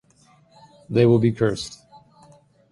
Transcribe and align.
They 0.89 1.05
will 1.05 1.19
be 1.19 1.31
cursed'. 1.31 1.77